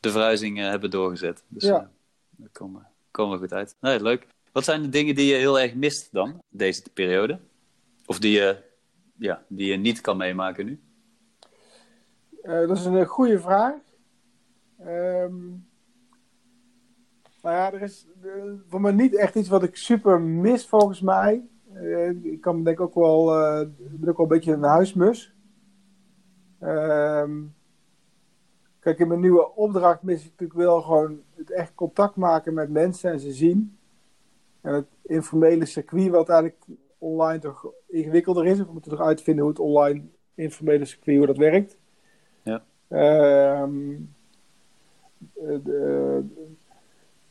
de 0.00 0.10
verhuizing 0.10 0.58
hebben 0.58 0.90
doorgezet. 0.90 1.42
Dus 1.48 1.64
ja. 1.64 1.90
daar 2.30 2.48
komen, 2.52 2.86
komen 3.10 3.32
we 3.32 3.38
goed 3.38 3.52
uit. 3.52 3.76
Nee, 3.80 4.02
leuk. 4.02 4.26
Wat 4.52 4.64
zijn 4.64 4.82
de 4.82 4.88
dingen 4.88 5.14
die 5.14 5.26
je 5.26 5.36
heel 5.36 5.60
erg 5.60 5.74
mist 5.74 6.08
dan, 6.12 6.42
deze 6.48 6.82
periode? 6.92 7.38
Of 8.06 8.18
die 8.18 8.32
je, 8.32 8.62
ja, 9.18 9.44
die 9.46 9.70
je 9.70 9.76
niet 9.76 10.00
kan 10.00 10.16
meemaken 10.16 10.66
nu? 10.66 10.80
dat 12.42 12.78
is 12.78 12.84
een 12.84 13.06
goede 13.06 13.40
vraag. 13.40 13.74
Nou 17.48 17.60
ja, 17.60 17.72
er 17.72 17.82
is 17.82 18.06
uh, 18.24 18.52
voor 18.66 18.80
mij 18.80 18.92
niet 18.92 19.16
echt 19.16 19.34
iets 19.34 19.48
wat 19.48 19.62
ik 19.62 19.76
super 19.76 20.20
mis 20.20 20.66
volgens 20.66 21.00
mij. 21.00 21.44
Uh, 21.74 22.24
ik 22.24 22.40
kan 22.40 22.64
denk 22.64 22.80
ook 22.80 22.94
wel, 22.94 23.40
uh, 23.40 23.68
ben 23.78 24.08
ook 24.08 24.16
wel 24.16 24.26
een 24.26 24.32
beetje 24.32 24.52
een 24.52 24.62
huismus. 24.62 25.34
Um, 26.62 27.54
kijk, 28.80 28.98
in 28.98 29.08
mijn 29.08 29.20
nieuwe 29.20 29.54
opdracht 29.54 30.02
mis 30.02 30.24
ik 30.24 30.30
natuurlijk 30.30 30.58
wel 30.58 30.82
gewoon 30.82 31.20
het 31.36 31.50
echt 31.50 31.74
contact 31.74 32.16
maken 32.16 32.54
met 32.54 32.70
mensen 32.70 33.12
en 33.12 33.20
ze 33.20 33.32
zien. 33.32 33.78
En 34.60 34.74
het 34.74 34.86
informele 35.02 35.66
circuit, 35.66 36.10
wat 36.10 36.28
eigenlijk 36.28 36.64
online 36.98 37.38
toch 37.38 37.72
ingewikkelder 37.86 38.46
is. 38.46 38.58
We 38.58 38.72
moeten 38.72 38.90
toch 38.90 39.06
uitvinden 39.06 39.44
hoe 39.44 39.52
het 39.52 39.62
online 39.62 40.02
informele 40.34 40.84
circuit, 40.84 41.16
hoe 41.16 41.26
dat 41.26 41.36
werkt. 41.36 41.78
Ja. 42.42 42.64
Um, 43.62 44.14
eh, 45.34 45.58
de, 45.64 46.24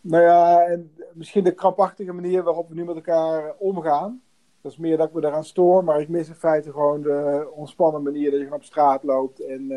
nou 0.09 0.23
ja, 0.23 0.61
en 0.61 0.91
misschien 1.13 1.43
de 1.43 1.53
krampachtige 1.53 2.13
manier 2.13 2.43
waarop 2.43 2.69
we 2.69 2.75
nu 2.75 2.85
met 2.85 2.95
elkaar 2.95 3.55
omgaan. 3.57 4.21
Dat 4.61 4.71
is 4.71 4.77
meer 4.77 4.97
dat 4.97 5.07
ik 5.07 5.13
me 5.13 5.21
daaraan 5.21 5.43
stoor, 5.43 5.83
maar 5.83 6.01
ik 6.01 6.09
mis 6.09 6.27
in 6.27 6.35
feite 6.35 6.71
gewoon 6.71 7.01
de 7.01 7.49
ontspannen 7.55 8.03
manier 8.03 8.29
dat 8.29 8.39
je 8.39 8.43
gewoon 8.43 8.59
op 8.59 8.65
straat 8.65 9.03
loopt. 9.03 9.39
En 9.39 9.71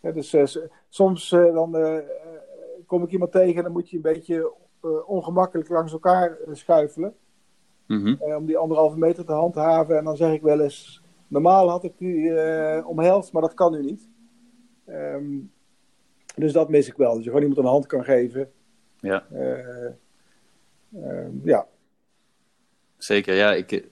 uh, 0.00 0.14
dus 0.14 0.34
uh, 0.34 0.44
soms 0.88 1.32
uh, 1.32 1.54
dan 1.54 2.02
kom 2.86 3.02
ik 3.02 3.10
iemand 3.10 3.32
tegen 3.32 3.56
en 3.56 3.62
dan 3.62 3.72
moet 3.72 3.90
je 3.90 3.96
een 3.96 4.02
beetje 4.02 4.52
ongemakkelijk 5.06 5.68
langs 5.68 5.92
elkaar 5.92 6.38
schuifelen. 6.52 7.14
Mm 7.86 8.04
-hmm. 8.04 8.34
om 8.34 8.46
die 8.46 8.56
anderhalve 8.56 8.98
meter 8.98 9.24
te 9.24 9.32
handhaven. 9.32 9.98
En 9.98 10.04
dan 10.04 10.16
zeg 10.16 10.32
ik 10.32 10.42
wel 10.42 10.60
eens, 10.60 11.02
normaal 11.28 11.68
had 11.68 11.84
ik 11.84 11.98
die 11.98 12.32
omhelst, 12.86 13.32
maar 13.32 13.42
dat 13.42 13.54
kan 13.54 13.72
nu 13.72 13.82
niet. 13.82 14.08
Um, 14.86 15.52
dus 16.36 16.52
dat 16.52 16.68
mis 16.68 16.88
ik 16.88 16.96
wel. 16.96 17.14
Dat 17.14 17.24
je 17.24 17.30
gewoon 17.30 17.42
iemand 17.42 17.60
een 17.60 17.72
hand 17.72 17.86
kan 17.86 18.04
geven. 18.04 18.50
Ja. 19.00 19.26
Uh, 19.32 19.90
uh, 20.90 21.44
ja. 21.44 21.66
Zeker, 22.96 23.34
ja. 23.34 23.52
Ik, 23.52 23.84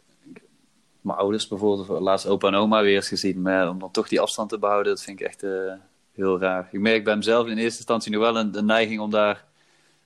mijn 1.01 1.19
ouders 1.19 1.49
bijvoorbeeld, 1.49 2.01
laatst 2.01 2.27
opa 2.27 2.49
en 2.49 2.55
oma 2.55 2.83
weer 2.83 2.95
eens 2.95 3.09
gezien. 3.09 3.43
Maar 3.43 3.69
om 3.69 3.79
dan 3.79 3.91
toch 3.91 4.09
die 4.09 4.21
afstand 4.21 4.49
te 4.49 4.59
behouden, 4.59 4.93
dat 4.93 5.03
vind 5.03 5.21
ik 5.21 5.27
echt 5.27 5.43
uh, 5.43 5.73
heel 6.13 6.41
raar. 6.41 6.69
Ik 6.71 6.81
merk 6.81 7.05
bij 7.05 7.17
mezelf 7.17 7.47
in 7.47 7.59
eerste 7.59 7.79
instantie 7.79 8.13
nog 8.13 8.21
wel 8.21 8.37
een, 8.37 8.57
een 8.57 8.67
neiging 8.67 9.01
om 9.01 9.11
daar 9.11 9.45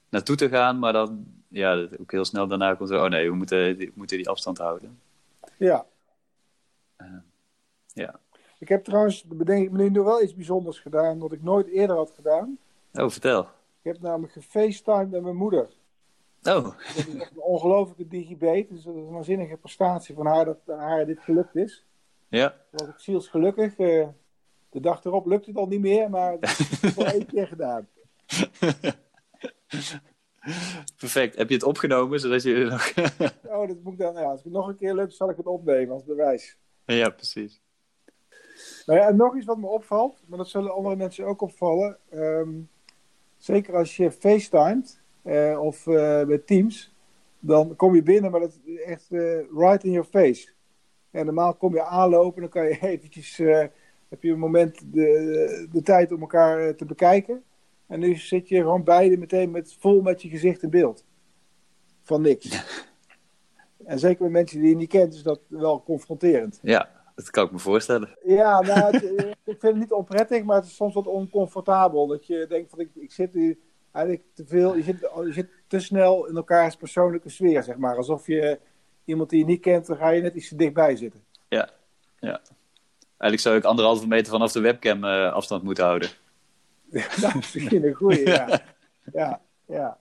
naartoe 0.09 0.37
te 0.37 0.49
gaan. 0.49 0.78
Maar 0.78 0.92
dan, 0.92 1.26
ja, 1.49 1.87
ook 2.00 2.11
heel 2.11 2.25
snel 2.25 2.47
daarna 2.47 2.75
komt 2.75 2.90
er, 2.90 3.02
oh 3.02 3.09
nee, 3.09 3.30
we 3.30 3.37
moeten, 3.37 3.76
we 3.76 3.90
moeten 3.95 4.16
die 4.16 4.28
afstand 4.28 4.59
houden. 4.59 4.99
Ja. 5.57 5.87
ja. 7.92 8.19
Ik 8.59 8.69
heb 8.69 8.85
trouwens, 8.85 9.25
bedenk 9.25 9.64
ik 9.64 9.71
me 9.71 9.90
nu 9.90 10.00
wel 10.00 10.23
iets 10.23 10.35
bijzonders 10.35 10.78
gedaan, 10.78 11.19
wat 11.19 11.33
ik 11.33 11.42
nooit 11.42 11.66
eerder 11.66 11.97
had 11.97 12.12
gedaan. 12.16 12.59
Oh, 12.92 13.11
vertel. 13.11 13.49
Ik 13.83 13.93
heb 13.93 14.01
namelijk 14.01 14.33
gefacetimed 14.33 15.11
met 15.11 15.23
mijn 15.23 15.37
moeder. 15.37 15.71
Oh. 16.43 16.63
Dat 16.63 16.75
is 16.97 17.15
echt 17.15 17.31
een 17.31 17.41
ongelofelijke 17.41 18.09
digibate, 18.09 18.67
dus 18.71 18.83
dat 18.83 18.95
is 18.95 19.01
een 19.01 19.11
waanzinnige 19.11 19.57
prestatie 19.57 20.15
van 20.15 20.27
haar 20.27 20.45
dat 20.45 20.59
haar 20.67 21.07
dit 21.07 21.21
gelukt 21.21 21.57
is. 21.57 21.85
Ja. 22.29 22.57
Was 22.71 22.89
ik 22.89 22.99
zielsgelukkig. 22.99 23.79
Uh, 23.79 24.09
de 24.71 24.81
dag 24.81 25.05
erop 25.05 25.27
lukt 25.27 25.47
het 25.47 25.57
al 25.57 25.67
niet 25.67 25.81
meer, 25.81 26.11
maar 26.11 26.33
het 26.33 26.59
is 26.83 26.95
wel 26.95 27.07
één 27.07 27.27
keer 27.27 27.47
gedaan. 27.47 27.89
Perfect. 30.97 31.37
Heb 31.37 31.49
je 31.49 31.55
het 31.55 31.65
opgenomen, 31.65 32.21
zodat 32.21 32.43
je 32.43 32.65
nog... 32.65 32.93
oh, 33.55 33.69
dat 33.69 33.83
moet 33.83 33.93
ik 33.93 33.99
dan... 33.99 34.15
Ja, 34.15 34.31
als 34.31 34.43
het 34.45 34.53
nog 34.53 34.69
een 34.69 34.77
keer 34.77 34.95
lukt, 34.95 35.15
zal 35.15 35.31
ik 35.31 35.37
het 35.37 35.47
opnemen 35.47 35.95
als 35.95 36.05
bewijs. 36.05 36.57
Ja, 36.85 37.11
precies. 37.11 37.61
Nou 38.87 38.99
ja, 38.99 39.09
en 39.09 39.17
nog 39.17 39.37
iets 39.37 39.47
wat 39.47 39.59
me 39.59 39.67
opvalt, 39.67 40.23
maar 40.27 40.39
dat 40.39 40.49
zullen 40.49 40.75
andere 40.75 40.97
mensen 40.97 41.27
ook 41.27 41.41
opvallen. 41.43 41.99
Um, 42.13 42.69
zeker 43.41 43.77
als 43.77 43.97
je 43.97 44.11
facetimed 44.11 45.01
uh, 45.25 45.61
of 45.61 45.87
uh, 45.87 46.25
met 46.25 46.47
Teams, 46.47 46.95
dan 47.39 47.77
kom 47.77 47.95
je 47.95 48.03
binnen, 48.03 48.31
maar 48.31 48.41
dat 48.41 48.59
is 48.65 48.83
echt 48.83 49.07
uh, 49.11 49.39
right 49.55 49.85
in 49.85 49.91
your 49.91 50.09
face. 50.09 50.49
En 51.11 51.25
normaal 51.25 51.55
kom 51.55 51.75
je 51.75 51.85
aanlopen, 51.85 52.41
dan 52.41 52.51
kan 52.51 52.65
je 52.65 52.79
eventjes, 52.93 53.37
heb 54.09 54.23
je 54.23 54.31
een 54.31 54.39
moment 54.39 54.93
de, 54.93 55.69
de 55.73 55.83
tijd 55.83 56.13
om 56.13 56.21
elkaar 56.21 56.75
te 56.75 56.85
bekijken. 56.85 57.43
En 57.87 58.01
nu 58.01 58.15
zit 58.15 58.49
je 58.49 58.57
gewoon 58.57 58.85
beide 58.85 59.17
meteen 59.17 59.51
met, 59.51 59.77
vol 59.79 60.01
met 60.01 60.23
je 60.23 60.29
gezicht 60.29 60.63
in 60.63 60.71
beeld. 60.71 61.05
Van 62.03 62.23
niks. 62.23 62.65
en 63.85 63.99
zeker 63.99 64.23
met 64.23 64.33
mensen 64.33 64.61
die 64.61 64.69
je 64.69 64.77
niet 64.77 64.89
kent, 64.89 65.15
is 65.15 65.23
dat 65.23 65.41
wel 65.49 65.83
confronterend. 65.83 66.59
Ja, 66.63 67.00
dat 67.25 67.31
kan 67.31 67.45
ik 67.45 67.53
me 67.53 67.59
voorstellen. 67.59 68.17
Ja, 68.23 68.61
nou, 68.61 68.97
ik 68.97 69.37
vind 69.45 69.62
het 69.62 69.77
niet 69.77 69.93
onprettig, 69.93 70.45
maar 70.45 70.57
het 70.57 70.65
is 70.65 70.77
soms 70.77 70.95
wat 70.95 71.07
oncomfortabel. 71.07 72.07
Dat 72.07 72.27
je 72.27 72.47
denkt 72.49 72.71
van 72.71 72.79
ik, 72.79 72.91
ik 72.95 73.12
zit 73.12 73.35
nu 73.35 73.61
eigenlijk 73.93 74.27
te 74.35 74.45
veel, 74.47 74.77
je 74.77 74.83
zit, 74.83 75.00
je 75.00 75.33
zit 75.33 75.49
te 75.67 75.81
snel 75.81 76.27
in 76.27 76.37
elkaars 76.37 76.77
persoonlijke 76.77 77.29
sfeer, 77.29 77.62
zeg 77.62 77.77
maar. 77.77 77.97
Alsof 77.97 78.27
je 78.27 78.59
iemand 79.05 79.31
die 79.31 79.39
je 79.39 79.45
niet 79.45 79.61
kent, 79.61 79.87
dan 79.87 79.97
ga 79.97 80.09
je 80.09 80.23
net 80.23 80.35
iets 80.35 80.49
te 80.49 80.57
dichtbij 80.57 80.97
zitten. 80.97 81.25
Ja, 81.49 81.71
ja. 82.19 82.41
Eigenlijk 83.17 83.41
zou 83.41 83.57
ik 83.57 83.65
anderhalve 83.65 84.07
meter 84.07 84.33
vanaf 84.33 84.53
de 84.53 84.61
webcam 84.61 85.05
uh, 85.05 85.33
afstand 85.33 85.62
moeten 85.62 85.85
houden. 85.85 86.09
Ja, 86.91 87.07
dat 87.21 87.35
is 87.35 87.35
misschien 87.35 87.85
een 87.85 87.95
goeie, 87.95 88.27
ja. 88.27 88.61
ja, 89.12 89.41
ja. 89.67 89.99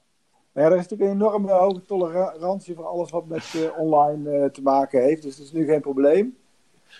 Maar 0.51 0.63
ja, 0.63 0.69
er 0.69 0.77
is 0.77 0.87
natuurlijk 0.87 1.09
een 1.09 1.15
enorme 1.15 1.51
hoge 1.51 1.85
tolerantie 1.85 2.75
voor 2.75 2.85
alles 2.85 3.11
wat 3.11 3.27
met 3.27 3.53
uh, 3.55 3.77
online 3.77 4.37
uh, 4.37 4.45
te 4.45 4.61
maken 4.61 5.01
heeft. 5.01 5.21
Dus 5.21 5.37
dat 5.37 5.45
is 5.45 5.51
nu 5.51 5.65
geen 5.65 5.81
probleem. 5.81 6.37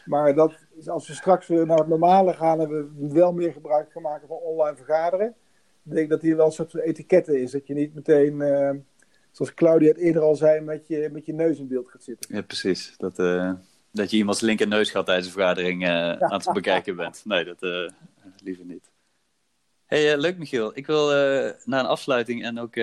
Maar 0.05 0.35
dat, 0.35 0.53
als 0.85 1.07
we 1.07 1.13
straks 1.13 1.47
weer 1.47 1.65
naar 1.65 1.77
het 1.77 1.87
normale 1.87 2.33
gaan 2.33 2.59
en 2.59 2.69
we 2.69 3.13
wel 3.13 3.33
meer 3.33 3.51
gebruik 3.51 3.91
gaan 3.91 4.01
maken 4.01 4.27
van 4.27 4.37
online 4.37 4.77
vergaderen, 4.77 5.35
denk 5.81 6.03
ik 6.03 6.09
dat 6.09 6.21
hier 6.21 6.35
wel 6.35 6.45
een 6.45 6.51
soort 6.51 6.71
van 6.71 6.79
etiketten 6.79 7.41
is. 7.41 7.51
Dat 7.51 7.67
je 7.67 7.73
niet 7.73 7.93
meteen, 7.93 8.33
uh, 8.39 8.71
zoals 9.31 9.53
Claudia 9.53 9.87
het 9.87 9.97
eerder 9.97 10.21
al 10.21 10.35
zei, 10.35 10.61
met 10.61 10.87
je, 10.87 11.09
met 11.11 11.25
je 11.25 11.33
neus 11.33 11.59
in 11.59 11.67
beeld 11.67 11.89
gaat 11.89 12.03
zitten. 12.03 12.35
Ja, 12.35 12.41
precies. 12.41 12.93
Dat, 12.97 13.19
uh, 13.19 13.53
dat 13.91 14.11
je 14.11 14.17
iemands 14.17 14.41
linker 14.41 14.67
neus 14.67 14.91
gaat 14.91 15.05
tijdens 15.05 15.27
een 15.27 15.33
vergadering 15.33 15.83
uh, 15.83 16.11
aan 16.11 16.39
het 16.39 16.53
bekijken 16.53 16.95
bent. 16.95 17.21
Nee, 17.25 17.45
dat 17.45 17.91
liever 18.43 18.65
niet. 18.65 18.91
Hey, 19.85 20.17
leuk 20.17 20.37
Michiel. 20.37 20.71
Ik 20.73 20.87
wil 20.87 21.07
naar 21.65 21.79
een 21.79 21.85
afsluiting 21.85 22.43
en 22.43 22.59
ook 22.59 22.75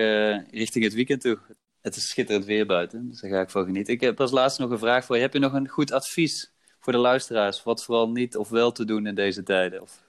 richting 0.51 0.83
het 0.83 0.93
weekend 0.93 1.21
toe. 1.21 1.37
Het 1.81 1.95
is 1.95 2.07
schitterend 2.07 2.45
weer 2.45 2.65
buiten, 2.65 3.09
dus 3.09 3.21
daar 3.21 3.31
ga 3.31 3.41
ik 3.41 3.49
van 3.49 3.65
genieten. 3.65 3.93
Ik 3.93 4.01
heb 4.01 4.19
als 4.19 4.31
laatste 4.31 4.61
nog 4.61 4.71
een 4.71 4.77
vraag 4.79 5.05
voor 5.05 5.15
je. 5.15 5.21
Heb 5.21 5.33
je 5.33 5.39
nog 5.39 5.53
een 5.53 5.67
goed 5.67 5.91
advies 5.91 6.53
voor 6.87 6.95
de 6.95 7.01
luisteraars? 7.01 7.63
Wat 7.63 7.83
vooral 7.83 8.09
niet 8.09 8.37
of 8.37 8.49
wel 8.49 8.71
te 8.71 8.85
doen 8.85 9.07
in 9.07 9.15
deze 9.15 9.43
tijden? 9.43 9.81
Of 9.81 10.03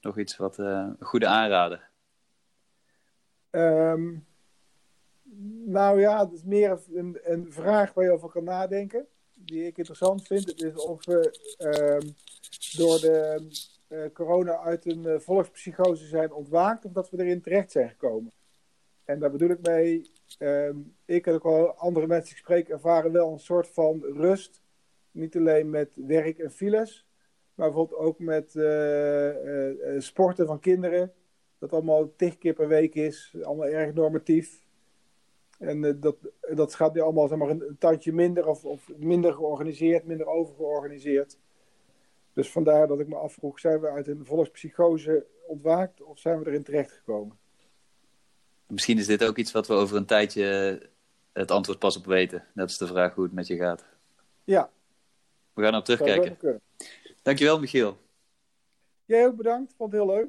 nog 0.00 0.18
iets 0.18 0.36
wat 0.36 0.58
een 0.58 0.96
goede 1.00 1.26
aanrader? 1.26 1.88
Um, 3.50 4.26
nou 5.64 6.00
ja, 6.00 6.24
het 6.24 6.32
is 6.32 6.42
meer 6.44 6.78
een, 6.94 7.18
een, 7.22 7.52
vraag 7.52 7.94
waar 7.94 8.04
je 8.04 8.10
over 8.10 8.28
kan 8.28 8.44
nadenken. 8.44 9.06
Die 9.34 9.66
ik 9.66 9.76
interessant 9.76 10.26
vind. 10.26 10.46
Het 10.46 10.62
is 10.62 10.74
of 10.74 11.04
we 11.04 11.38
um, 11.58 12.14
door 12.76 13.00
de 13.00 13.48
uh, 13.88 14.04
corona 14.12 14.58
uit 14.58 14.86
een 14.86 15.02
uh, 15.02 15.18
volkspsychose 15.18 16.06
zijn 16.06 16.32
ontwaakt. 16.32 16.84
Of 16.84 16.92
dat 16.92 17.10
we 17.10 17.18
erin 17.18 17.42
terecht 17.42 17.70
zijn 17.70 17.88
gekomen. 17.88 18.32
En 19.04 19.18
daar 19.18 19.30
bedoel 19.30 19.50
ik 19.50 19.66
mee. 19.66 20.10
Um, 20.38 20.94
ik 21.04 21.26
en 21.26 21.42
ook 21.42 21.74
andere 21.76 22.06
mensen 22.06 22.28
die 22.28 22.38
ik 22.38 22.44
spreek 22.44 22.68
ervaren 22.68 23.12
wel 23.12 23.32
een 23.32 23.40
soort 23.40 23.68
van 23.68 24.00
rust 24.00 24.60
niet 25.16 25.36
alleen 25.36 25.70
met 25.70 25.90
werk 25.94 26.38
en 26.38 26.50
files, 26.50 27.06
maar 27.54 27.66
bijvoorbeeld 27.66 28.00
ook 28.00 28.18
met 28.18 28.54
uh, 28.54 30.00
sporten 30.00 30.46
van 30.46 30.60
kinderen. 30.60 31.12
Dat 31.58 31.72
allemaal 31.72 32.12
tig 32.16 32.38
keer 32.38 32.52
per 32.52 32.68
week 32.68 32.94
is, 32.94 33.36
allemaal 33.42 33.66
erg 33.66 33.94
normatief. 33.94 34.64
En 35.58 36.00
dat, 36.00 36.16
dat 36.54 36.74
gaat 36.74 36.94
nu 36.94 37.00
allemaal 37.00 37.28
zeg 37.28 37.38
maar, 37.38 37.50
een, 37.50 37.68
een 37.68 37.78
tandje 37.78 38.12
minder 38.12 38.46
of, 38.46 38.64
of 38.64 38.90
minder 38.96 39.32
georganiseerd, 39.32 40.06
minder 40.06 40.26
overgeorganiseerd. 40.26 41.38
Dus 42.32 42.50
vandaar 42.50 42.86
dat 42.86 43.00
ik 43.00 43.08
me 43.08 43.14
afvroeg, 43.14 43.60
zijn 43.60 43.80
we 43.80 43.88
uit 43.88 44.08
een 44.08 44.24
volkspsychose 44.24 45.26
ontwaakt 45.46 46.02
of 46.02 46.18
zijn 46.18 46.38
we 46.38 46.46
erin 46.46 46.62
terechtgekomen? 46.62 47.38
Misschien 48.66 48.98
is 48.98 49.06
dit 49.06 49.24
ook 49.24 49.36
iets 49.36 49.52
wat 49.52 49.66
we 49.66 49.74
over 49.74 49.96
een 49.96 50.06
tijdje 50.06 50.80
het 51.32 51.50
antwoord 51.50 51.78
pas 51.78 51.96
op 51.96 52.06
weten. 52.06 52.44
Dat 52.54 52.70
is 52.70 52.78
de 52.78 52.86
vraag 52.86 53.14
hoe 53.14 53.24
het 53.24 53.32
met 53.32 53.46
je 53.46 53.56
gaat. 53.56 53.84
Ja. 54.44 54.70
We 55.56 55.62
gaan 55.62 55.74
op 55.74 55.84
terugkijken. 55.84 56.60
Dankjewel, 57.22 57.60
Michiel. 57.60 57.98
Jij 59.04 59.26
ook 59.26 59.36
bedankt. 59.36 59.74
Vond 59.76 59.92
het 59.92 60.00
heel 60.00 60.14
leuk. 60.14 60.28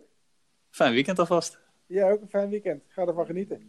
Fijn 0.70 0.94
weekend 0.94 1.20
alvast. 1.20 1.60
Jij 1.86 2.12
ook 2.12 2.22
een 2.22 2.30
fijn 2.30 2.50
weekend. 2.50 2.84
Ga 2.88 3.06
ervan 3.06 3.26
genieten. 3.26 3.62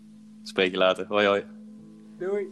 Spreek 0.42 0.70
je 0.70 0.76
later. 0.76 1.06
Hoi 1.06 1.26
hoi. 1.26 1.44
Doei. 2.18 2.46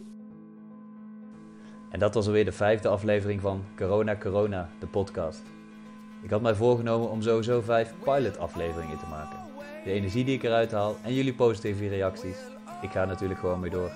En 1.91 1.99
dat 1.99 2.13
was 2.13 2.25
alweer 2.25 2.45
de 2.45 2.51
vijfde 2.51 2.87
aflevering 2.87 3.41
van 3.41 3.65
Corona 3.75 4.15
Corona, 4.17 4.69
de 4.79 4.87
podcast. 4.87 5.41
Ik 6.23 6.29
had 6.29 6.41
mij 6.41 6.55
voorgenomen 6.55 7.09
om 7.09 7.21
sowieso 7.21 7.61
vijf 7.61 7.93
pilot 8.03 8.37
afleveringen 8.37 8.97
te 8.97 9.07
maken. 9.09 9.39
De 9.83 9.91
energie 9.91 10.25
die 10.25 10.35
ik 10.35 10.43
eruit 10.43 10.71
haal 10.71 10.95
en 11.03 11.13
jullie 11.13 11.33
positieve 11.33 11.87
reacties. 11.87 12.37
Ik 12.81 12.89
ga 12.89 13.05
natuurlijk 13.05 13.39
gewoon 13.39 13.59
mee 13.59 13.69
door. 13.69 13.91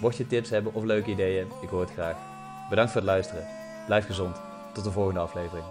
Mocht 0.00 0.16
je 0.16 0.26
tips 0.26 0.50
hebben 0.50 0.74
of 0.74 0.84
leuke 0.84 1.10
ideeën, 1.10 1.46
ik 1.62 1.68
hoor 1.68 1.80
het 1.80 1.92
graag. 1.92 2.16
Bedankt 2.68 2.92
voor 2.92 3.00
het 3.00 3.10
luisteren. 3.10 3.57
Blijf 3.88 4.06
gezond. 4.06 4.40
Tot 4.72 4.84
de 4.84 4.90
volgende 4.90 5.20
aflevering. 5.20 5.64